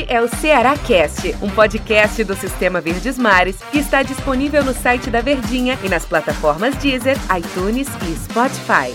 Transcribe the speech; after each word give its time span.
Este 0.00 0.14
é 0.14 0.22
o 0.22 0.28
Ceará 0.28 0.78
Cast, 0.78 1.36
um 1.42 1.50
podcast 1.50 2.24
do 2.24 2.34
Sistema 2.34 2.80
Verdes 2.80 3.18
Mares 3.18 3.60
que 3.70 3.78
está 3.78 4.02
disponível 4.02 4.64
no 4.64 4.72
site 4.72 5.10
da 5.10 5.20
Verdinha 5.20 5.78
e 5.84 5.90
nas 5.90 6.06
plataformas 6.06 6.74
Deezer, 6.76 7.18
iTunes 7.36 7.86
e 8.08 8.16
Spotify. 8.16 8.94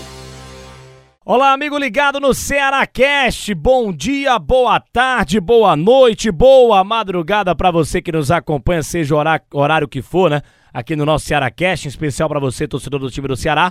Olá, 1.24 1.52
amigo 1.52 1.78
ligado 1.78 2.18
no 2.18 2.34
Ceará 2.34 2.84
Cast. 2.88 3.54
Bom 3.54 3.92
dia, 3.92 4.36
boa 4.40 4.80
tarde, 4.80 5.38
boa 5.38 5.76
noite, 5.76 6.32
boa 6.32 6.82
madrugada 6.82 7.54
para 7.54 7.70
você 7.70 8.02
que 8.02 8.10
nos 8.10 8.32
acompanha, 8.32 8.82
seja 8.82 9.14
o 9.14 9.58
horário 9.60 9.86
que 9.86 10.02
for, 10.02 10.28
né? 10.28 10.42
Aqui 10.74 10.96
no 10.96 11.06
nosso 11.06 11.26
Ceará 11.26 11.50
Cast, 11.52 11.86
em 11.86 11.88
especial 11.88 12.28
para 12.28 12.40
você, 12.40 12.66
torcedor 12.66 12.98
do 12.98 13.10
time 13.10 13.28
do 13.28 13.36
Ceará. 13.36 13.70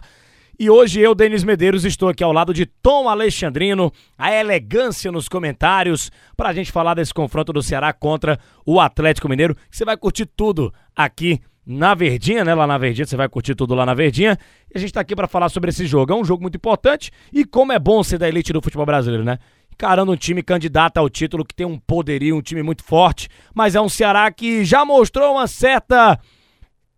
E 0.57 0.69
hoje 0.69 1.01
eu, 1.01 1.13
Denis 1.13 1.43
Medeiros, 1.43 1.83
estou 1.83 2.07
aqui 2.07 2.23
ao 2.23 2.31
lado 2.31 2.53
de 2.53 2.65
Tom 2.65 3.09
Alexandrino, 3.09 3.91
a 4.17 4.33
elegância 4.33 5.11
nos 5.11 5.27
comentários, 5.27 6.09
para 6.37 6.47
a 6.47 6.53
gente 6.53 6.71
falar 6.71 6.93
desse 6.93 7.13
confronto 7.13 7.51
do 7.51 7.61
Ceará 7.61 7.91
contra 7.91 8.39
o 8.65 8.79
Atlético 8.79 9.27
Mineiro. 9.27 9.53
Você 9.69 9.83
vai 9.83 9.97
curtir 9.97 10.25
tudo 10.25 10.73
aqui 10.95 11.41
na 11.65 11.93
Verdinha, 11.93 12.45
né? 12.45 12.55
Lá 12.55 12.65
na 12.65 12.77
Verdinha, 12.77 13.05
você 13.05 13.17
vai 13.17 13.27
curtir 13.27 13.53
tudo 13.53 13.75
lá 13.75 13.85
na 13.85 13.93
Verdinha. 13.93 14.37
E 14.73 14.77
a 14.77 14.79
gente 14.79 14.91
está 14.91 15.01
aqui 15.01 15.13
para 15.13 15.27
falar 15.27 15.49
sobre 15.49 15.71
esse 15.71 15.85
jogo. 15.85 16.13
É 16.13 16.15
um 16.15 16.23
jogo 16.23 16.41
muito 16.41 16.55
importante 16.55 17.11
e 17.33 17.43
como 17.43 17.73
é 17.73 17.79
bom 17.79 18.01
ser 18.01 18.17
da 18.17 18.29
elite 18.29 18.53
do 18.53 18.61
futebol 18.61 18.85
brasileiro, 18.85 19.25
né? 19.25 19.39
Encarando 19.73 20.13
um 20.13 20.15
time 20.15 20.41
candidato 20.41 20.99
ao 20.99 21.09
título 21.09 21.43
que 21.43 21.53
tem 21.53 21.65
um 21.65 21.77
poderio, 21.77 22.37
um 22.37 22.41
time 22.41 22.63
muito 22.63 22.81
forte, 22.81 23.27
mas 23.53 23.75
é 23.75 23.81
um 23.81 23.89
Ceará 23.89 24.31
que 24.31 24.63
já 24.63 24.85
mostrou 24.85 25.33
uma 25.33 25.47
certa 25.47 26.17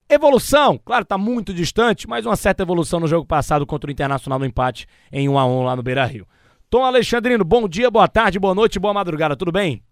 Evolução, 0.09 0.79
claro, 0.85 1.03
está 1.03 1.17
muito 1.17 1.53
distante, 1.53 2.07
mas 2.07 2.25
uma 2.25 2.37
certa 2.37 2.63
evolução 2.63 2.97
no 2.97 3.09
jogo 3.09 3.25
passado 3.25 3.65
contra 3.65 3.89
o 3.89 3.91
Internacional 3.91 4.39
no 4.39 4.45
empate 4.45 4.87
em 5.11 5.27
1 5.27 5.37
a 5.37 5.45
1 5.45 5.63
lá 5.63 5.75
no 5.75 5.83
Beira 5.83 6.05
Rio. 6.05 6.25
Tom 6.69 6.85
Alexandrino, 6.85 7.43
bom 7.43 7.67
dia, 7.67 7.91
boa 7.91 8.07
tarde, 8.07 8.39
boa 8.39 8.55
noite, 8.55 8.79
boa 8.79 8.93
madrugada, 8.93 9.35
tudo 9.35 9.51
bem? 9.51 9.83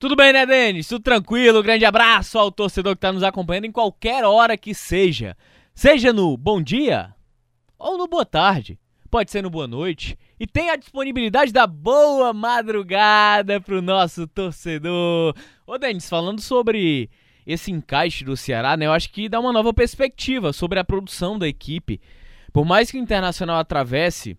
Tudo 0.00 0.16
bem, 0.16 0.32
né, 0.32 0.44
Denis? 0.44 0.88
Tudo 0.88 1.02
tranquilo, 1.02 1.62
grande 1.62 1.84
abraço 1.84 2.40
ao 2.40 2.50
torcedor 2.50 2.94
que 2.94 2.98
está 2.98 3.12
nos 3.12 3.22
acompanhando 3.22 3.66
em 3.66 3.72
qualquer 3.72 4.24
hora 4.24 4.56
que 4.56 4.74
seja. 4.74 5.36
Seja 5.72 6.12
no 6.12 6.36
bom 6.36 6.60
dia 6.60 7.14
ou 7.78 7.96
no 7.96 8.08
boa 8.08 8.26
tarde, 8.26 8.80
pode 9.08 9.30
ser 9.30 9.42
no 9.42 9.50
boa 9.50 9.68
noite. 9.68 10.18
E 10.40 10.46
tem 10.46 10.70
a 10.70 10.76
disponibilidade 10.76 11.52
da 11.52 11.68
boa 11.68 12.32
madrugada 12.32 13.60
para 13.60 13.76
o 13.76 13.82
nosso 13.82 14.26
torcedor. 14.26 15.36
Ô, 15.64 15.78
Denis, 15.78 16.08
falando 16.08 16.40
sobre 16.40 17.08
esse 17.52 17.70
encaixe 17.70 18.24
do 18.24 18.36
Ceará, 18.36 18.76
né, 18.76 18.86
eu 18.86 18.92
acho 18.92 19.10
que 19.10 19.28
dá 19.28 19.40
uma 19.40 19.52
nova 19.52 19.72
perspectiva 19.72 20.52
sobre 20.52 20.78
a 20.78 20.84
produção 20.84 21.38
da 21.38 21.48
equipe. 21.48 22.00
Por 22.52 22.64
mais 22.64 22.90
que 22.90 22.98
o 22.98 23.00
Internacional 23.00 23.58
atravesse 23.58 24.36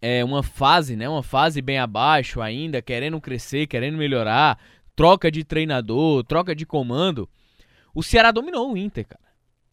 é, 0.00 0.24
uma 0.24 0.42
fase, 0.42 0.96
né, 0.96 1.08
uma 1.08 1.22
fase 1.22 1.62
bem 1.62 1.78
abaixo 1.78 2.40
ainda, 2.40 2.82
querendo 2.82 3.20
crescer, 3.20 3.66
querendo 3.66 3.96
melhorar, 3.96 4.58
troca 4.96 5.30
de 5.30 5.44
treinador, 5.44 6.24
troca 6.24 6.54
de 6.54 6.66
comando, 6.66 7.28
o 7.94 8.02
Ceará 8.02 8.30
dominou 8.30 8.72
o 8.72 8.76
Inter, 8.76 9.06
cara. 9.06 9.31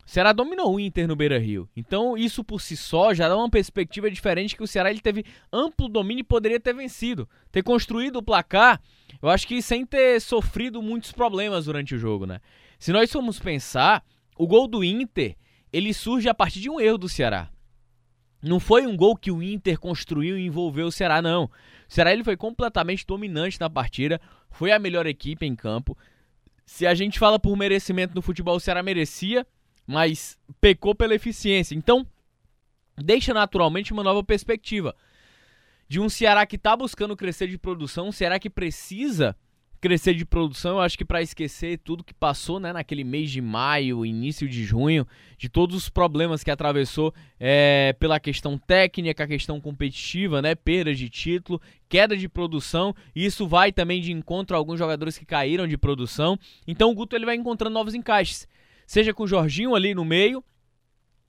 Ceará 0.09 0.33
dominou 0.33 0.73
o 0.73 0.79
Inter 0.79 1.07
no 1.07 1.15
Beira-Rio. 1.15 1.69
Então, 1.75 2.17
isso 2.17 2.43
por 2.43 2.61
si 2.61 2.75
só 2.75 3.13
já 3.13 3.29
dá 3.29 3.35
uma 3.37 3.49
perspectiva 3.49 4.09
diferente 4.09 4.55
que 4.55 4.63
o 4.63 4.67
Ceará 4.67 4.89
ele 4.89 5.01
teve 5.01 5.23
amplo 5.53 5.87
domínio 5.87 6.21
e 6.21 6.23
poderia 6.23 6.59
ter 6.59 6.73
vencido, 6.73 7.29
ter 7.51 7.63
construído 7.63 8.17
o 8.17 8.23
placar 8.23 8.81
eu 9.21 9.29
acho 9.29 9.47
que 9.47 9.61
sem 9.61 9.85
ter 9.85 10.21
sofrido 10.21 10.81
muitos 10.81 11.11
problemas 11.11 11.65
durante 11.65 11.95
o 11.95 11.97
jogo, 11.97 12.25
né? 12.25 12.39
Se 12.77 12.91
nós 12.91 13.11
formos 13.11 13.39
pensar, 13.39 14.03
o 14.37 14.47
gol 14.47 14.67
do 14.67 14.83
Inter, 14.83 15.35
ele 15.73 15.93
surge 15.93 16.29
a 16.29 16.33
partir 16.33 16.61
de 16.61 16.69
um 16.69 16.79
erro 16.79 16.97
do 16.97 17.09
Ceará. 17.09 17.49
Não 18.41 18.59
foi 18.59 18.87
um 18.87 18.95
gol 18.95 19.17
que 19.17 19.31
o 19.31 19.43
Inter 19.43 19.77
construiu 19.77 20.37
e 20.37 20.45
envolveu 20.45 20.87
o 20.87 20.91
Ceará, 20.91 21.21
não. 21.21 21.45
O 21.45 21.51
Ceará 21.89 22.13
ele 22.13 22.23
foi 22.23 22.37
completamente 22.37 23.05
dominante 23.05 23.59
na 23.59 23.69
partida, 23.69 24.21
foi 24.49 24.71
a 24.71 24.79
melhor 24.79 25.05
equipe 25.05 25.45
em 25.45 25.55
campo. 25.55 25.97
Se 26.65 26.87
a 26.87 26.93
gente 26.93 27.19
fala 27.19 27.37
por 27.37 27.57
merecimento 27.57 28.15
no 28.15 28.21
futebol, 28.21 28.55
o 28.55 28.59
Ceará 28.59 28.81
merecia, 28.81 29.45
mas 29.89 30.37
pecou 30.61 30.93
pela 30.93 31.15
eficiência. 31.15 31.73
Então, 31.73 32.05
deixa 32.95 33.33
naturalmente 33.33 33.91
uma 33.91 34.03
nova 34.03 34.23
perspectiva 34.23 34.95
de 35.87 35.99
um 35.99 36.07
Ceará 36.07 36.45
que 36.45 36.57
está 36.57 36.77
buscando 36.77 37.17
crescer 37.17 37.47
de 37.47 37.57
produção, 37.57 38.09
um 38.09 38.11
Ceará 38.11 38.37
que 38.37 38.51
precisa 38.51 39.35
crescer 39.81 40.13
de 40.13 40.25
produção. 40.25 40.73
Eu 40.73 40.81
acho 40.81 40.95
que 40.95 41.03
para 41.03 41.23
esquecer 41.23 41.79
tudo 41.79 42.03
que 42.03 42.13
passou 42.13 42.59
né, 42.59 42.71
naquele 42.71 43.03
mês 43.03 43.31
de 43.31 43.41
maio, 43.41 44.05
início 44.05 44.47
de 44.47 44.63
junho, 44.63 45.07
de 45.39 45.49
todos 45.49 45.75
os 45.75 45.89
problemas 45.89 46.43
que 46.43 46.51
atravessou 46.51 47.11
é, 47.39 47.95
pela 47.99 48.19
questão 48.19 48.59
técnica, 48.59 49.23
a 49.23 49.27
questão 49.27 49.59
competitiva, 49.59 50.39
né, 50.39 50.53
perda 50.53 50.93
de 50.93 51.09
título, 51.09 51.59
queda 51.87 52.15
de 52.15 52.29
produção. 52.29 52.95
Isso 53.15 53.47
vai 53.47 53.71
também 53.71 54.01
de 54.01 54.11
encontro 54.11 54.55
a 54.55 54.59
alguns 54.59 54.77
jogadores 54.77 55.17
que 55.17 55.25
caíram 55.25 55.67
de 55.67 55.79
produção. 55.79 56.37
Então 56.67 56.91
o 56.91 56.93
Guto 56.93 57.15
ele 57.15 57.25
vai 57.25 57.35
encontrando 57.35 57.73
novos 57.73 57.95
encaixes. 57.95 58.47
Seja 58.89 59.13
com 59.13 59.21
o 59.21 59.27
Jorginho 59.27 59.75
ali 59.75 59.93
no 59.93 60.03
meio, 60.03 60.43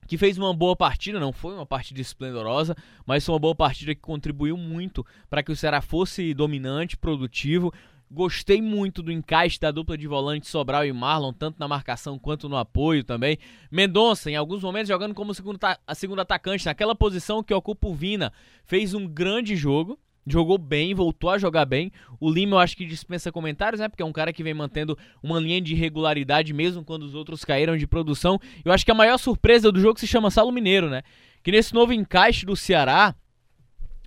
que 0.07 0.17
fez 0.17 0.35
uma 0.35 0.51
boa 0.51 0.75
partida, 0.75 1.19
não 1.19 1.31
foi 1.31 1.53
uma 1.53 1.63
partida 1.63 2.01
esplendorosa, 2.01 2.75
mas 3.05 3.23
foi 3.23 3.33
uma 3.33 3.39
boa 3.39 3.53
partida 3.53 3.93
que 3.93 4.01
contribuiu 4.01 4.57
muito 4.57 5.05
para 5.29 5.43
que 5.43 5.51
o 5.51 5.55
Ceará 5.55 5.79
fosse 5.79 6.33
dominante, 6.33 6.97
produtivo. 6.97 7.71
Gostei 8.09 8.63
muito 8.63 9.03
do 9.03 9.11
encaixe 9.11 9.59
da 9.59 9.69
dupla 9.69 9.95
de 9.95 10.07
volante 10.07 10.47
Sobral 10.47 10.87
e 10.87 10.91
Marlon, 10.91 11.31
tanto 11.33 11.59
na 11.59 11.67
marcação 11.67 12.17
quanto 12.17 12.49
no 12.49 12.57
apoio 12.57 13.03
também. 13.03 13.37
Mendonça, 13.69 14.31
em 14.31 14.35
alguns 14.35 14.63
momentos, 14.63 14.87
jogando 14.87 15.13
como 15.13 15.31
segundo, 15.31 15.59
segundo 15.93 16.19
atacante, 16.19 16.65
naquela 16.65 16.95
posição 16.95 17.43
que 17.43 17.53
ocupa 17.53 17.87
o 17.87 17.93
Vina, 17.93 18.33
fez 18.65 18.95
um 18.95 19.07
grande 19.07 19.55
jogo 19.55 19.99
jogou 20.25 20.57
bem, 20.57 20.93
voltou 20.93 21.29
a 21.29 21.37
jogar 21.37 21.65
bem. 21.65 21.91
O 22.19 22.29
Lima 22.29 22.55
eu 22.55 22.59
acho 22.59 22.77
que 22.77 22.85
dispensa 22.85 23.31
comentários, 23.31 23.79
né? 23.79 23.89
Porque 23.89 24.03
é 24.03 24.05
um 24.05 24.11
cara 24.11 24.31
que 24.31 24.43
vem 24.43 24.53
mantendo 24.53 24.97
uma 25.21 25.39
linha 25.39 25.61
de 25.61 25.73
regularidade 25.73 26.53
mesmo 26.53 26.83
quando 26.83 27.03
os 27.03 27.15
outros 27.15 27.43
caíram 27.43 27.77
de 27.77 27.87
produção. 27.87 28.39
Eu 28.63 28.71
acho 28.71 28.85
que 28.85 28.91
a 28.91 28.95
maior 28.95 29.17
surpresa 29.17 29.71
do 29.71 29.79
jogo 29.79 29.99
se 29.99 30.07
chama 30.07 30.31
Salo 30.31 30.51
Mineiro, 30.51 30.89
né? 30.89 31.01
Que 31.43 31.51
nesse 31.51 31.73
novo 31.73 31.91
encaixe 31.91 32.45
do 32.45 32.55
Ceará, 32.55 33.15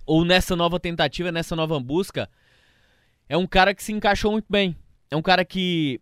ou 0.05 0.23
nessa 0.23 0.55
nova 0.55 0.79
tentativa, 0.79 1.31
nessa 1.31 1.55
nova 1.55 1.79
busca, 1.79 2.29
é 3.27 3.35
um 3.35 3.47
cara 3.47 3.73
que 3.73 3.83
se 3.83 3.91
encaixou 3.91 4.31
muito 4.31 4.45
bem. 4.49 4.75
É 5.09 5.15
um 5.15 5.21
cara 5.21 5.43
que 5.43 5.99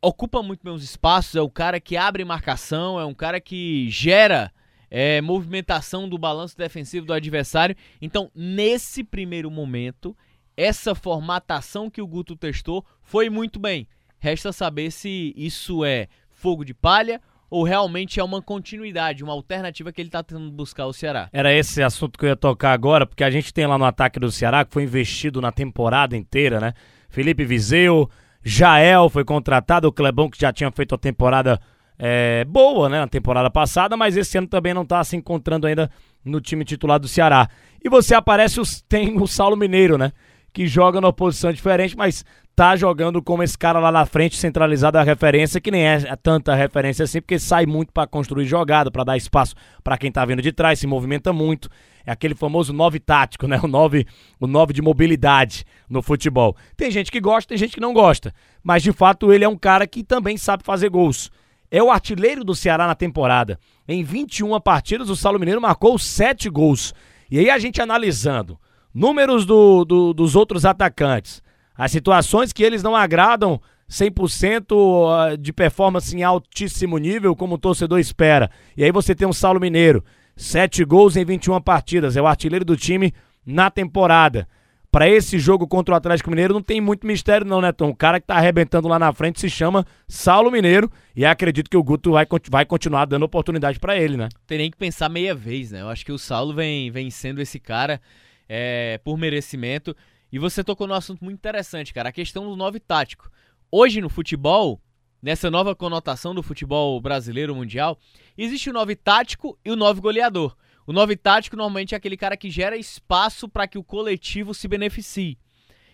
ocupa 0.00 0.42
muito 0.42 0.62
bem 0.62 0.72
os 0.72 0.82
espaços, 0.82 1.34
é 1.36 1.42
um 1.42 1.48
cara 1.48 1.80
que 1.80 1.96
abre 1.96 2.24
marcação, 2.24 2.98
é 2.98 3.04
um 3.04 3.14
cara 3.14 3.40
que 3.40 3.88
gera 3.90 4.52
é, 4.98 5.20
movimentação 5.20 6.08
do 6.08 6.16
balanço 6.16 6.56
defensivo 6.56 7.04
do 7.04 7.12
adversário. 7.12 7.76
Então, 8.00 8.30
nesse 8.34 9.04
primeiro 9.04 9.50
momento, 9.50 10.16
essa 10.56 10.94
formatação 10.94 11.90
que 11.90 12.00
o 12.00 12.06
Guto 12.06 12.34
testou 12.34 12.82
foi 13.02 13.28
muito 13.28 13.60
bem. 13.60 13.86
Resta 14.18 14.54
saber 14.54 14.90
se 14.90 15.34
isso 15.36 15.84
é 15.84 16.08
fogo 16.30 16.64
de 16.64 16.72
palha 16.72 17.20
ou 17.50 17.62
realmente 17.62 18.18
é 18.18 18.24
uma 18.24 18.40
continuidade, 18.40 19.22
uma 19.22 19.34
alternativa 19.34 19.92
que 19.92 20.00
ele 20.00 20.08
está 20.08 20.22
tentando 20.22 20.50
buscar 20.50 20.84
ao 20.84 20.94
Ceará. 20.94 21.28
Era 21.30 21.52
esse 21.52 21.82
assunto 21.82 22.18
que 22.18 22.24
eu 22.24 22.30
ia 22.30 22.36
tocar 22.36 22.72
agora, 22.72 23.04
porque 23.04 23.22
a 23.22 23.30
gente 23.30 23.52
tem 23.52 23.66
lá 23.66 23.76
no 23.76 23.84
ataque 23.84 24.18
do 24.18 24.32
Ceará, 24.32 24.64
que 24.64 24.72
foi 24.72 24.84
investido 24.84 25.42
na 25.42 25.52
temporada 25.52 26.16
inteira, 26.16 26.58
né? 26.58 26.72
Felipe 27.10 27.44
Vizeu, 27.44 28.08
Jael 28.42 29.10
foi 29.10 29.26
contratado, 29.26 29.88
o 29.88 29.92
Clebão 29.92 30.30
que 30.30 30.40
já 30.40 30.54
tinha 30.54 30.70
feito 30.70 30.94
a 30.94 30.98
temporada 30.98 31.60
é, 31.98 32.44
boa 32.44 32.88
né, 32.88 33.00
na 33.00 33.08
temporada 33.08 33.50
passada, 33.50 33.96
mas 33.96 34.16
esse 34.16 34.36
ano 34.36 34.46
também 34.46 34.74
não 34.74 34.82
está 34.82 35.02
se 35.02 35.16
encontrando 35.16 35.66
ainda 35.66 35.90
no 36.24 36.40
time 36.40 36.64
titular 36.64 36.98
do 36.98 37.08
Ceará. 37.08 37.48
E 37.82 37.88
você 37.88 38.14
aparece, 38.14 38.60
os, 38.60 38.82
tem 38.88 39.20
o 39.20 39.26
Saulo 39.26 39.56
Mineiro, 39.56 39.96
né? 39.96 40.12
Que 40.52 40.66
joga 40.66 41.00
numa 41.00 41.12
posição 41.12 41.52
diferente, 41.52 41.96
mas 41.96 42.24
tá 42.54 42.74
jogando 42.74 43.22
como 43.22 43.42
esse 43.42 43.56
cara 43.56 43.78
lá 43.78 43.92
na 43.92 44.06
frente, 44.06 44.36
centralizado 44.36 44.96
a 44.96 45.02
referência, 45.02 45.60
que 45.60 45.70
nem 45.70 45.86
é 45.86 45.98
tanta 46.16 46.54
referência 46.54 47.04
assim, 47.04 47.20
porque 47.20 47.38
sai 47.38 47.66
muito 47.66 47.92
para 47.92 48.06
construir 48.06 48.46
jogada, 48.46 48.90
para 48.90 49.04
dar 49.04 49.16
espaço 49.18 49.54
para 49.84 49.98
quem 49.98 50.10
tá 50.10 50.24
vindo 50.24 50.40
de 50.40 50.50
trás, 50.52 50.78
se 50.78 50.86
movimenta 50.86 51.32
muito. 51.32 51.68
É 52.06 52.12
aquele 52.12 52.34
famoso 52.34 52.72
nove 52.72 52.98
tático, 52.98 53.46
né? 53.48 53.60
O 53.62 53.68
nove, 53.68 54.06
o 54.40 54.46
nove 54.46 54.72
de 54.72 54.80
mobilidade 54.80 55.64
no 55.88 56.00
futebol. 56.00 56.56
Tem 56.76 56.90
gente 56.90 57.12
que 57.12 57.20
gosta, 57.20 57.50
tem 57.50 57.58
gente 57.58 57.74
que 57.74 57.80
não 57.80 57.92
gosta, 57.92 58.32
mas 58.62 58.82
de 58.82 58.92
fato 58.92 59.32
ele 59.32 59.44
é 59.44 59.48
um 59.48 59.58
cara 59.58 59.86
que 59.86 60.02
também 60.02 60.38
sabe 60.38 60.64
fazer 60.64 60.88
gols 60.88 61.30
é 61.76 61.82
o 61.82 61.90
artilheiro 61.90 62.42
do 62.42 62.54
Ceará 62.54 62.86
na 62.86 62.94
temporada. 62.94 63.58
Em 63.86 64.02
21 64.02 64.58
partidas, 64.60 65.10
o 65.10 65.16
Saulo 65.16 65.38
Mineiro 65.38 65.60
marcou 65.60 65.98
7 65.98 66.48
gols. 66.48 66.94
E 67.30 67.38
aí 67.38 67.50
a 67.50 67.58
gente 67.58 67.82
analisando 67.82 68.58
números 68.94 69.44
do, 69.44 69.84
do, 69.84 70.14
dos 70.14 70.34
outros 70.34 70.64
atacantes, 70.64 71.42
as 71.76 71.92
situações 71.92 72.50
que 72.50 72.62
eles 72.62 72.82
não 72.82 72.96
agradam 72.96 73.60
100% 73.90 74.72
ah, 75.10 75.36
de 75.36 75.52
performance 75.52 76.16
em 76.16 76.22
altíssimo 76.22 76.96
nível, 76.96 77.36
como 77.36 77.56
o 77.56 77.58
torcedor 77.58 77.98
espera. 77.98 78.50
E 78.74 78.82
aí 78.82 78.90
você 78.90 79.14
tem 79.14 79.28
um 79.28 79.32
Saulo 79.32 79.60
Mineiro, 79.60 80.02
7 80.34 80.82
gols 80.82 81.14
em 81.14 81.26
21 81.26 81.60
partidas, 81.60 82.16
é 82.16 82.22
o 82.22 82.26
artilheiro 82.26 82.64
do 82.64 82.76
time 82.76 83.12
na 83.44 83.70
temporada 83.70 84.48
para 84.96 85.10
esse 85.10 85.38
jogo 85.38 85.68
contra 85.68 85.92
o 85.92 85.98
Atlético 85.98 86.30
Mineiro 86.30 86.54
não 86.54 86.62
tem 86.62 86.80
muito 86.80 87.06
mistério 87.06 87.46
não, 87.46 87.60
né, 87.60 87.70
Tom? 87.70 87.90
O 87.90 87.94
cara 87.94 88.18
que 88.18 88.26
tá 88.26 88.36
arrebentando 88.36 88.88
lá 88.88 88.98
na 88.98 89.12
frente 89.12 89.38
se 89.38 89.50
chama 89.50 89.84
Saulo 90.08 90.50
Mineiro 90.50 90.90
e 91.14 91.22
acredito 91.22 91.68
que 91.68 91.76
o 91.76 91.82
Guto 91.82 92.12
vai, 92.12 92.26
vai 92.48 92.64
continuar 92.64 93.04
dando 93.04 93.24
oportunidade 93.24 93.78
para 93.78 93.94
ele, 93.94 94.16
né? 94.16 94.30
Tem 94.46 94.56
nem 94.56 94.70
que 94.70 94.76
pensar 94.78 95.10
meia 95.10 95.34
vez, 95.34 95.70
né? 95.70 95.82
Eu 95.82 95.90
acho 95.90 96.02
que 96.02 96.12
o 96.12 96.18
Saulo 96.18 96.54
vem, 96.54 96.90
vem 96.90 97.10
sendo 97.10 97.42
esse 97.42 97.60
cara 97.60 98.00
é, 98.48 98.98
por 99.04 99.18
merecimento. 99.18 99.94
E 100.32 100.38
você 100.38 100.64
tocou 100.64 100.86
num 100.86 100.94
assunto 100.94 101.22
muito 101.22 101.36
interessante, 101.36 101.92
cara, 101.92 102.08
a 102.08 102.12
questão 102.12 102.48
do 102.48 102.56
nove 102.56 102.80
tático. 102.80 103.30
Hoje 103.70 104.00
no 104.00 104.08
futebol, 104.08 104.80
nessa 105.20 105.50
nova 105.50 105.76
conotação 105.76 106.34
do 106.34 106.42
futebol 106.42 106.98
brasileiro 107.02 107.54
mundial, 107.54 107.98
existe 108.38 108.70
o 108.70 108.72
nove 108.72 108.96
tático 108.96 109.58
e 109.62 109.70
o 109.70 109.76
nove 109.76 110.00
goleador. 110.00 110.56
O 110.86 110.92
nove 110.92 111.16
tático 111.16 111.56
normalmente 111.56 111.94
é 111.94 111.96
aquele 111.96 112.16
cara 112.16 112.36
que 112.36 112.48
gera 112.48 112.76
espaço 112.76 113.48
para 113.48 113.66
que 113.66 113.76
o 113.76 113.82
coletivo 113.82 114.54
se 114.54 114.68
beneficie. 114.68 115.36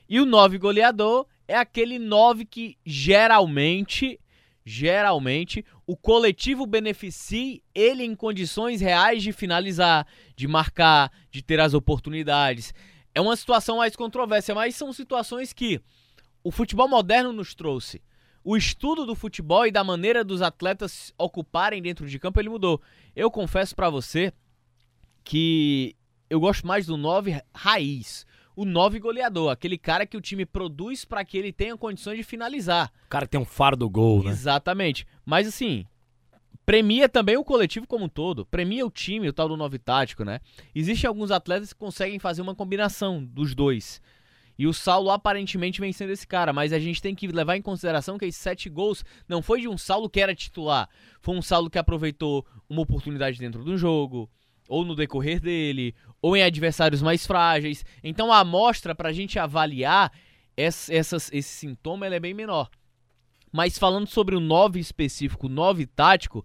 E 0.07 0.21
o 0.21 0.27
nove 0.27 0.59
goleador 0.59 1.27
é 1.49 1.57
aquele 1.57 1.99
nove 1.99 2.45
que 2.45 2.77
geralmente, 2.85 4.21
geralmente, 4.63 5.65
o 5.87 5.97
coletivo 5.97 6.67
beneficie 6.67 7.63
ele 7.75 8.05
em 8.05 8.15
condições 8.15 8.83
reais 8.83 9.23
de 9.23 9.33
finalizar, 9.33 10.07
de 10.37 10.47
marcar, 10.47 11.11
de 11.31 11.41
ter 11.43 11.59
as 11.59 11.73
oportunidades. 11.73 12.75
É 13.15 13.21
uma 13.21 13.35
situação 13.35 13.79
mais 13.79 13.97
controversa, 13.97 14.55
mas 14.55 14.77
são 14.77 14.93
situações 14.93 15.55
que 15.55 15.81
o 16.45 16.51
futebol 16.51 16.87
moderno 16.87 17.33
nos 17.33 17.55
trouxe. 17.55 18.03
O 18.45 18.59
estudo 18.59 19.07
do 19.07 19.15
futebol 19.15 19.67
e 19.67 19.71
da 19.71 19.85
maneira 19.85 20.23
dos 20.23 20.43
atletas 20.43 21.15
ocuparem 21.17 21.81
dentro 21.81 22.07
de 22.07 22.19
campo 22.19 22.41
ele 22.41 22.49
mudou. 22.51 22.83
Eu 23.17 23.31
confesso 23.31 23.75
para 23.75 23.89
você 23.89 24.33
que 25.25 25.95
eu 26.29 26.41
gosto 26.41 26.67
mais 26.67 26.87
do 26.87 26.97
9 26.97 27.41
raiz. 27.55 28.27
O 28.55 28.65
9 28.65 28.99
goleador, 28.99 29.51
aquele 29.51 29.79
cara 29.79 30.07
que 30.07 30.17
o 30.17 30.21
time 30.21 30.45
produz 30.45 31.05
para 31.05 31.25
que 31.25 31.39
ele 31.39 31.53
tenha 31.53 31.77
condições 31.77 32.19
de 32.19 32.23
finalizar. 32.23 32.93
O 33.07 33.09
cara 33.09 33.25
que 33.27 33.31
tem 33.33 33.41
um 33.41 33.47
faro 33.47 33.77
do 33.77 33.89
gol, 33.89 34.23
né? 34.23 34.31
Exatamente. 34.31 35.07
Mas 35.25 35.47
assim, 35.47 35.87
premia 36.67 37.09
também 37.09 37.37
o 37.37 37.45
coletivo 37.45 37.87
como 37.87 38.05
um 38.05 38.09
todo, 38.09 38.45
premia 38.47 38.85
o 38.85 38.91
time, 38.91 39.29
o 39.29 39.33
tal 39.33 39.49
do 39.49 39.57
9 39.57 39.79
tático, 39.79 40.25
né? 40.25 40.41
Existem 40.75 41.09
alguns 41.09 41.31
atletas 41.31 41.73
que 41.73 41.79
conseguem 41.79 42.19
fazer 42.19 42.43
uma 42.43 42.55
combinação 42.55 43.25
dos 43.25 43.55
dois. 43.55 44.01
E 44.59 44.67
o 44.67 44.73
Saulo 44.73 45.11
aparentemente 45.11 45.81
vem 45.81 45.93
sendo 45.93 46.13
esse 46.13 46.27
cara, 46.27 46.53
mas 46.53 46.73
a 46.73 46.79
gente 46.79 47.01
tem 47.01 47.15
que 47.15 47.27
levar 47.27 47.57
em 47.57 47.63
consideração 47.63 48.19
que 48.19 48.27
esses 48.27 48.41
sete 48.41 48.69
gols 48.69 49.05
não 49.27 49.43
foi 49.43 49.63
de 49.63 49.69
um 49.69 49.79
Saulo 49.79 50.11
que 50.11 50.21
era 50.21 50.35
titular. 50.35 50.89
Foi 51.21 51.35
um 51.35 51.43
Saulo 51.43 51.71
que 51.71 51.79
aproveitou 51.79 52.47
uma 52.69 52.83
oportunidade 52.83 53.39
dentro 53.39 53.65
do 53.65 53.77
jogo, 53.79 54.31
ou 54.73 54.87
no 54.87 54.95
decorrer 54.95 55.39
dele, 55.39 55.95
ou 56.23 56.35
em 56.35 56.43
adversários 56.43 57.03
mais 57.03 57.27
frágeis. 57.27 57.85
Então 58.03 58.33
a 58.33 58.39
amostra 58.39 58.95
para 58.95 59.11
a 59.11 59.13
gente 59.13 59.39
avaliar 59.39 60.11
esse, 60.57 60.95
essas, 60.95 61.31
esse 61.31 61.51
sintoma 61.51 62.07
é 62.07 62.19
bem 62.19 62.33
menor. 62.33 62.71
Mas 63.53 63.79
falando 63.79 64.07
sobre 64.07 64.35
o 64.35 64.41
9 64.41 64.81
específico, 64.81 65.47
o 65.47 65.51
9 65.51 65.85
tático, 65.85 66.43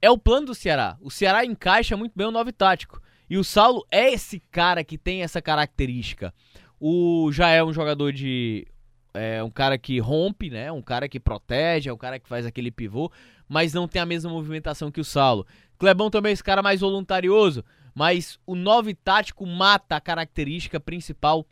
é 0.00 0.10
o 0.10 0.16
plano 0.16 0.46
do 0.46 0.54
Ceará. 0.54 0.96
O 0.98 1.10
Ceará 1.10 1.44
encaixa 1.44 1.94
muito 1.94 2.14
bem 2.16 2.26
o 2.26 2.30
9 2.30 2.52
tático. 2.52 3.02
E 3.28 3.36
o 3.36 3.44
Saulo 3.44 3.86
é 3.90 4.14
esse 4.14 4.40
cara 4.50 4.82
que 4.82 4.96
tem 4.96 5.22
essa 5.22 5.42
característica. 5.42 6.32
O 6.80 7.30
já 7.32 7.50
é 7.50 7.62
um 7.62 7.74
jogador 7.74 8.14
de. 8.14 8.66
É 9.12 9.42
um 9.42 9.50
cara 9.50 9.76
que 9.76 9.98
rompe, 9.98 10.48
né? 10.48 10.72
Um 10.72 10.80
cara 10.80 11.06
que 11.06 11.20
protege, 11.20 11.90
é 11.90 11.92
um 11.92 11.98
cara 11.98 12.18
que 12.18 12.28
faz 12.28 12.46
aquele 12.46 12.70
pivô, 12.70 13.12
mas 13.46 13.74
não 13.74 13.86
tem 13.86 14.00
a 14.00 14.06
mesma 14.06 14.30
movimentação 14.30 14.90
que 14.90 15.00
o 15.00 15.04
Saulo. 15.04 15.46
Clebão 15.78 16.10
também 16.10 16.30
é 16.30 16.32
esse 16.32 16.44
cara 16.44 16.62
mais 16.62 16.80
voluntarioso, 16.80 17.64
mas 17.94 18.38
o 18.46 18.54
9 18.54 18.94
tático 18.94 19.46
mata 19.46 19.96
a 19.96 20.00
característica 20.00 20.80
principal 20.80 21.46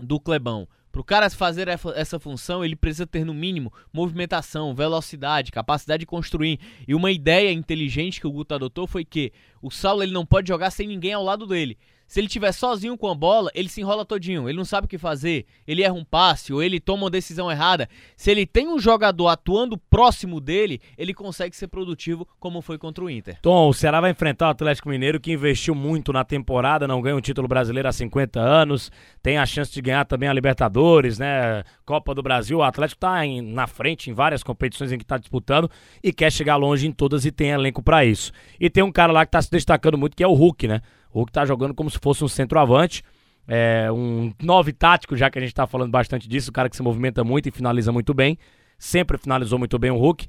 do 0.00 0.18
Clebão. 0.18 0.66
Para 0.90 1.00
o 1.00 1.04
cara 1.04 1.28
fazer 1.28 1.66
essa 1.68 2.20
função, 2.20 2.64
ele 2.64 2.76
precisa 2.76 3.04
ter 3.04 3.24
no 3.24 3.34
mínimo 3.34 3.72
movimentação, 3.92 4.74
velocidade, 4.74 5.50
capacidade 5.50 6.00
de 6.00 6.06
construir. 6.06 6.60
E 6.86 6.94
uma 6.94 7.10
ideia 7.10 7.52
inteligente 7.52 8.20
que 8.20 8.26
o 8.28 8.30
Guto 8.30 8.54
adotou 8.54 8.86
foi 8.86 9.04
que 9.04 9.32
o 9.60 9.72
Saulo 9.72 10.04
ele 10.04 10.12
não 10.12 10.24
pode 10.24 10.46
jogar 10.46 10.70
sem 10.70 10.86
ninguém 10.86 11.12
ao 11.12 11.24
lado 11.24 11.48
dele. 11.48 11.76
Se 12.06 12.20
ele 12.20 12.28
tiver 12.28 12.52
sozinho 12.52 12.96
com 12.96 13.08
a 13.08 13.14
bola, 13.14 13.50
ele 13.54 13.68
se 13.68 13.80
enrola 13.80 14.04
todinho, 14.04 14.48
ele 14.48 14.58
não 14.58 14.64
sabe 14.64 14.84
o 14.84 14.88
que 14.88 14.98
fazer, 14.98 15.46
ele 15.66 15.82
erra 15.82 15.94
um 15.94 16.04
passe 16.04 16.52
ou 16.52 16.62
ele 16.62 16.78
toma 16.78 17.04
uma 17.04 17.10
decisão 17.10 17.50
errada. 17.50 17.88
Se 18.16 18.30
ele 18.30 18.46
tem 18.46 18.68
um 18.68 18.78
jogador 18.78 19.28
atuando 19.28 19.78
próximo 19.78 20.40
dele, 20.40 20.80
ele 20.98 21.14
consegue 21.14 21.56
ser 21.56 21.68
produtivo 21.68 22.26
como 22.38 22.60
foi 22.60 22.78
contra 22.78 23.04
o 23.04 23.10
Inter. 23.10 23.38
Tom, 23.40 23.68
o 23.68 23.74
Ceará 23.74 24.00
vai 24.00 24.10
enfrentar 24.10 24.48
o 24.48 24.50
Atlético 24.50 24.88
Mineiro 24.88 25.18
que 25.18 25.32
investiu 25.32 25.74
muito 25.74 26.12
na 26.12 26.24
temporada, 26.24 26.86
não 26.86 27.00
ganha 27.00 27.16
um 27.16 27.20
título 27.20 27.48
brasileiro 27.48 27.88
há 27.88 27.92
50 27.92 28.40
anos, 28.40 28.92
tem 29.22 29.38
a 29.38 29.46
chance 29.46 29.72
de 29.72 29.80
ganhar 29.80 30.04
também 30.04 30.28
a 30.28 30.32
Libertadores, 30.32 31.18
né? 31.18 31.64
Copa 31.84 32.14
do 32.14 32.22
Brasil, 32.22 32.58
o 32.58 32.62
Atlético 32.62 32.98
está 32.98 33.22
na 33.42 33.66
frente 33.66 34.10
em 34.10 34.14
várias 34.14 34.42
competições 34.42 34.92
em 34.92 34.98
que 34.98 35.04
está 35.04 35.18
disputando 35.18 35.70
e 36.02 36.12
quer 36.12 36.30
chegar 36.30 36.56
longe 36.56 36.86
em 36.86 36.92
todas 36.92 37.24
e 37.24 37.32
tem 37.32 37.50
elenco 37.50 37.82
para 37.82 38.04
isso. 38.04 38.32
E 38.60 38.68
tem 38.68 38.82
um 38.82 38.92
cara 38.92 39.12
lá 39.12 39.24
que 39.24 39.28
está 39.28 39.42
se 39.42 39.50
destacando 39.50 39.98
muito 39.98 40.16
que 40.16 40.22
é 40.22 40.26
o 40.26 40.32
Hulk, 40.32 40.68
né? 40.68 40.80
O 41.14 41.20
Hulk 41.20 41.32
tá 41.32 41.46
jogando 41.46 41.72
como 41.72 41.88
se 41.88 41.98
fosse 41.98 42.24
um 42.24 42.28
centroavante. 42.28 43.02
É, 43.46 43.90
um 43.92 44.32
nove 44.42 44.72
tático, 44.72 45.16
já 45.16 45.30
que 45.30 45.38
a 45.38 45.40
gente 45.40 45.54
tá 45.54 45.64
falando 45.66 45.90
bastante 45.90 46.28
disso, 46.28 46.50
o 46.50 46.52
cara 46.52 46.68
que 46.68 46.74
se 46.74 46.82
movimenta 46.82 47.22
muito 47.22 47.48
e 47.48 47.52
finaliza 47.52 47.92
muito 47.92 48.12
bem. 48.12 48.36
Sempre 48.76 49.16
finalizou 49.16 49.56
muito 49.56 49.78
bem 49.78 49.92
o 49.92 49.96
Hulk. 49.96 50.26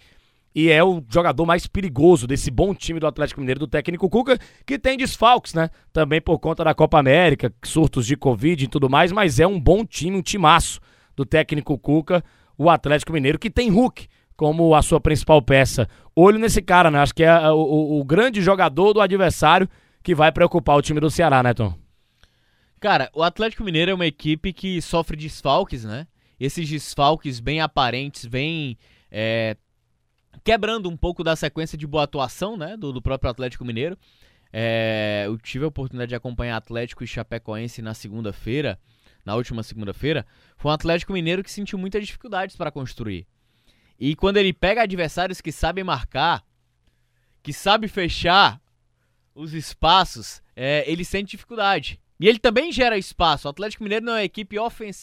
E 0.54 0.70
é 0.70 0.84
o 0.84 1.04
jogador 1.10 1.46
mais 1.46 1.66
perigoso 1.66 2.28
desse 2.28 2.52
bom 2.52 2.74
time 2.74 3.00
do 3.00 3.08
Atlético 3.08 3.42
Mineiro, 3.42 3.60
do 3.60 3.68
técnico 3.68 4.08
Cuca, 4.10 4.38
que 4.66 4.78
tem 4.80 4.96
desfalques, 4.96 5.54
né? 5.54 5.70
Também 5.92 6.22
por 6.22 6.40
conta 6.40 6.64
da 6.64 6.74
Copa 6.74 7.00
América, 7.00 7.52
surtos 7.66 8.06
de 8.06 8.16
Covid 8.16 8.64
e 8.64 8.68
tudo 8.68 8.90
mais, 8.90 9.12
mas 9.12 9.40
é 9.40 9.48
um 9.48 9.60
bom 9.60 9.84
time, 9.84 10.16
um 10.16 10.22
timaço 10.22 10.80
do 11.14 11.26
técnico 11.26 11.78
Cuca, 11.78 12.24
o 12.58 12.70
Atlético 12.70 13.12
Mineiro, 13.12 13.40
que 13.40 13.50
tem 13.50 13.70
Hulk 13.70 14.08
como 14.38 14.74
a 14.76 14.82
sua 14.82 15.02
principal 15.02 15.42
peça. 15.42 15.90
Olho 16.16 16.40
nesse 16.40 16.62
cara, 16.62 16.90
né? 16.90 17.00
Acho 17.00 17.16
que 17.16 17.24
é 17.24 17.50
o, 17.50 17.56
o, 17.56 18.00
o 18.00 18.06
grande 18.06 18.42
jogador 18.42 18.94
do 18.94 19.02
adversário 19.02 19.68
que 20.06 20.14
vai 20.14 20.32
preocupar 20.32 20.78
o 20.78 20.84
time 20.84 21.00
do 21.00 21.10
Ceará, 21.10 21.42
né, 21.42 21.52
Tom? 21.52 21.76
Cara, 22.80 23.10
o 23.12 23.24
Atlético 23.24 23.64
Mineiro 23.64 23.90
é 23.90 23.94
uma 23.96 24.06
equipe 24.06 24.54
que 24.54 24.80
sofre 24.80 25.18
desfalques, 25.18 25.84
né? 25.84 26.06
Esses 26.40 26.70
desfalques 26.70 27.40
bem 27.40 27.60
aparentes, 27.60 28.28
bem 28.28 28.78
é, 29.10 29.58
quebrando 30.44 30.88
um 30.88 30.96
pouco 30.96 31.24
da 31.24 31.36
sequência 31.36 31.76
de 31.76 31.88
boa 31.88 32.04
atuação, 32.04 32.56
né, 32.56 32.78
do, 32.78 32.94
do 32.94 33.02
próprio 33.02 33.32
Atlético 33.32 33.66
Mineiro. 33.66 33.98
É, 34.54 35.24
eu 35.26 35.40
tive 35.40 35.66
a 35.66 35.70
oportunidade 35.70 36.10
de 36.10 36.16
acompanhar 36.16 36.58
Atlético 36.58 37.04
e 37.04 37.08
Chapecoense 37.08 37.82
na 37.82 37.96
segunda-feira, 37.96 38.80
na 39.26 39.34
última 39.34 39.64
segunda-feira. 39.64 40.24
Foi 40.56 40.70
um 40.70 40.74
Atlético 40.76 41.14
Mineiro 41.14 41.42
que 41.42 41.52
sentiu 41.52 41.80
muitas 41.80 42.06
dificuldades 42.06 42.56
para 42.56 42.70
construir. 42.70 43.26
E 44.00 44.16
quando 44.16 44.38
ele 44.38 44.54
pega 44.54 44.84
adversários 44.84 45.42
que 45.42 45.52
sabem 45.52 45.84
marcar, 45.84 46.46
que 47.42 47.52
sabem 47.52 47.90
fechar 47.90 48.62
os 49.36 49.54
espaços, 49.54 50.42
é, 50.56 50.90
ele 50.90 51.04
sente 51.04 51.32
dificuldade. 51.32 52.00
E 52.20 52.28
ele 52.28 52.40
também 52.40 52.72
gera 52.72 52.98
espaço. 52.98 53.48
O 53.48 53.52
Atlético 53.52 53.84
Mineiro 53.84 54.06
não 54.06 54.14
é 54.14 54.20
uma 54.20 54.24
equipe 54.24 54.56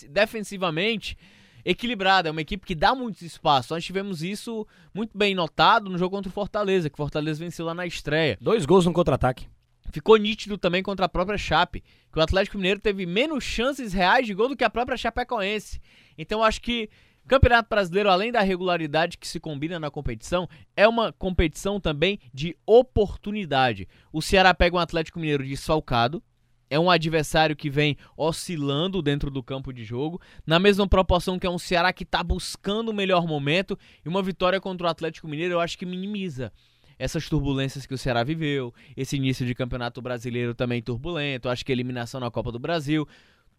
defensivamente 0.09 1.17
equilibrada, 1.65 2.29
é 2.29 2.33
uma 2.33 2.41
equipe 2.41 2.67
que 2.67 2.75
dá 2.75 2.95
muitos 2.95 3.23
espaços. 3.23 3.71
Nós 3.71 3.85
tivemos 3.85 4.23
isso 4.23 4.67
muito 4.95 5.17
bem 5.17 5.35
notado 5.35 5.91
no 5.91 5.99
jogo 5.99 6.17
contra 6.17 6.31
o 6.31 6.33
Fortaleza, 6.33 6.89
que 6.89 6.95
o 6.95 6.97
Fortaleza 6.97 7.45
venceu 7.45 7.67
lá 7.67 7.75
na 7.75 7.87
estreia. 7.87 8.39
Dois 8.41 8.65
gols 8.65 8.87
no 8.87 8.93
contra-ataque. 8.93 9.47
Ficou 9.93 10.17
nítido 10.17 10.57
também 10.57 10.83
contra 10.83 11.05
a 11.05 11.09
própria 11.09 11.37
Chape, 11.37 11.85
que 12.11 12.19
o 12.19 12.23
Atlético 12.23 12.57
Mineiro 12.57 12.81
teve 12.81 13.05
menos 13.05 13.45
chances 13.45 13.93
reais 13.93 14.27
de 14.27 14.33
gol 14.33 14.49
do 14.49 14.57
que 14.57 14.65
a 14.65 14.71
própria 14.71 14.97
Chapecoense. 14.97 15.81
Então 16.17 16.43
acho 16.43 16.63
que 16.63 16.89
Campeonato 17.27 17.69
Brasileiro, 17.69 18.11
além 18.11 18.33
da 18.33 18.41
regularidade 18.41 19.17
que 19.17 19.29
se 19.29 19.39
combina 19.39 19.79
na 19.79 19.91
competição, 19.91 20.49
é 20.77 20.87
uma 20.87 21.13
competição 21.13 21.81
também 21.81 22.19
de 22.35 22.57
oportunidade. 22.67 23.89
O 24.13 24.21
Ceará 24.21 24.53
pega 24.53 24.77
um 24.77 24.81
Atlético 24.81 25.21
Mineiro 25.21 25.45
desfalcado, 25.45 26.23
é 26.69 26.79
um 26.79 26.91
adversário 26.91 27.55
que 27.55 27.69
vem 27.71 27.97
oscilando 28.17 29.03
dentro 29.03 29.31
do 29.31 29.43
campo 29.43 29.73
de 29.73 29.85
jogo, 29.85 30.21
na 30.47 30.59
mesma 30.59 30.89
proporção 30.89 31.39
que 31.39 31.47
é 31.47 31.51
um 31.51 31.59
Ceará 31.59 31.93
que 31.93 32.03
está 32.03 32.23
buscando 32.23 32.91
o 32.91 32.95
melhor 32.95 33.27
momento, 33.27 33.79
e 34.05 34.09
uma 34.09 34.23
vitória 34.23 34.61
contra 34.61 34.87
o 34.87 34.91
Atlético 34.91 35.29
Mineiro 35.29 35.55
eu 35.55 35.61
acho 35.61 35.79
que 35.79 35.87
minimiza 35.87 36.53
essas 36.99 37.29
turbulências 37.29 37.85
que 37.85 37.95
o 37.95 37.99
Ceará 37.99 38.23
viveu, 38.23 38.73
esse 38.97 39.17
início 39.17 39.45
de 39.45 39.55
campeonato 39.55 40.01
brasileiro 40.01 40.55
também 40.55 40.81
turbulento, 40.81 41.49
acho 41.49 41.65
que 41.65 41.73
eliminação 41.73 42.21
na 42.21 42.31
Copa 42.31 42.53
do 42.53 42.59
Brasil 42.59 43.07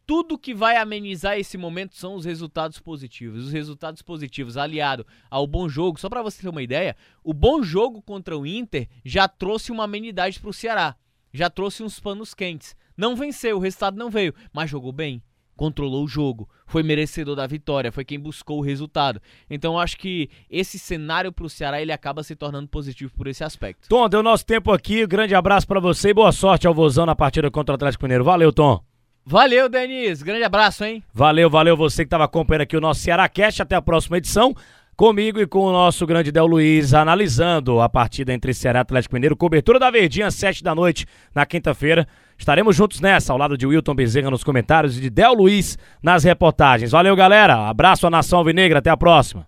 tudo 0.06 0.38
que 0.38 0.54
vai 0.54 0.78
amenizar 0.78 1.38
esse 1.38 1.58
momento 1.58 1.96
são 1.96 2.16
os 2.16 2.26
resultados 2.26 2.80
positivos. 2.80 3.46
Os 3.46 3.52
resultados 3.52 4.02
positivos 4.02 4.58
aliado 4.58 5.06
ao 5.30 5.48
bom 5.48 5.70
jogo, 5.70 6.00
só 6.00 6.10
para 6.10 6.22
você 6.22 6.42
ter 6.42 6.50
uma 6.50 6.62
ideia, 6.62 6.96
o 7.24 7.34
bom 7.34 7.64
jogo 7.64 8.02
contra 8.02 8.38
o 8.38 8.46
Inter 8.46 8.88
já 9.04 9.28
trouxe 9.28 9.72
uma 9.72 9.86
amenidade 9.86 10.40
para 10.40 10.50
o 10.50 10.54
Ceará. 10.54 10.96
Já 11.34 11.50
trouxe 11.50 11.84
uns 11.84 12.00
panos 12.00 12.34
quentes. 12.34 12.76
Não 12.96 13.16
venceu, 13.16 13.58
o 13.58 13.60
resultado 13.60 13.98
não 13.98 14.10
veio, 14.10 14.36
mas 14.54 14.70
jogou 14.70 14.92
bem. 14.92 15.22
Controlou 15.56 16.04
o 16.04 16.08
jogo, 16.08 16.50
foi 16.66 16.82
merecedor 16.82 17.36
da 17.36 17.46
vitória, 17.46 17.92
foi 17.92 18.04
quem 18.04 18.20
buscou 18.20 18.58
o 18.58 18.64
resultado. 18.64 19.22
Então 19.48 19.80
acho 19.80 19.98
que 19.98 20.30
esse 20.50 20.80
cenário 20.80 21.32
para 21.32 21.46
o 21.46 21.50
Ceará 21.50 21.80
ele 21.82 21.92
acaba 21.92 22.24
se 22.24 22.36
tornando 22.36 22.68
positivo 22.68 23.14
por 23.16 23.28
esse 23.28 23.44
aspecto. 23.44 23.88
Tom, 23.88 24.10
deu 24.10 24.24
nosso 24.24 24.46
tempo 24.46 24.72
aqui. 24.72 25.06
Grande 25.06 25.36
abraço 25.36 25.68
para 25.68 25.80
você 25.80 26.10
e 26.10 26.14
boa 26.14 26.32
sorte 26.32 26.68
ao 26.68 26.74
Vozão 26.74 27.06
na 27.06 27.16
partida 27.16 27.50
contra 27.52 27.74
o 27.74 27.76
Atlético 27.76 28.04
Mineiro. 28.04 28.24
Valeu, 28.24 28.52
Tom. 28.52 28.84
Valeu, 29.26 29.70
Denis. 29.70 30.22
Grande 30.22 30.44
abraço, 30.44 30.84
hein? 30.84 31.04
Valeu, 31.14 31.50
valeu 31.50 31.78
você 31.78 32.04
que 32.04 32.08
estava 32.08 32.26
acompanhando 32.26 32.62
aqui 32.62 32.76
o 32.76 32.82
nosso 32.82 33.02
Ceará 33.02 33.28
Cast. 33.30 33.62
Até 33.62 33.76
a 33.76 33.82
próxima 33.82 34.18
edição. 34.18 34.54
Comigo 34.96 35.40
e 35.40 35.48
com 35.48 35.62
o 35.62 35.72
nosso 35.72 36.06
grande 36.06 36.32
Del 36.32 36.46
Luiz, 36.46 36.94
analisando 36.94 37.82
a 37.82 37.90
partida 37.90 38.32
entre 38.32 38.54
Ceará 38.54 38.80
e 38.80 38.82
Atlético 38.82 39.16
Mineiro. 39.16 39.36
Cobertura 39.36 39.80
da 39.80 39.90
Verdinha, 39.90 40.30
sete 40.30 40.64
da 40.64 40.76
noite, 40.76 41.08
na 41.34 41.48
quinta-feira. 41.48 42.08
Estaremos 42.38 42.76
juntos 42.76 43.02
nessa, 43.02 43.34
ao 43.34 43.40
lado 43.40 43.58
de 43.58 43.66
Wilton 43.66 43.96
Bezerra 43.96 44.30
nos 44.30 44.44
comentários 44.44 44.98
e 44.98 45.02
de 45.02 45.10
Del 45.10 45.34
Luiz 45.34 45.80
nas 46.02 46.24
reportagens. 46.24 46.92
Valeu, 46.92 47.16
galera. 47.16 47.68
Abraço 47.70 48.06
à 48.06 48.10
Nação 48.10 48.40
Alvinegra. 48.40 48.80
Até 48.80 48.92
a 48.92 48.98
próxima. 48.98 49.48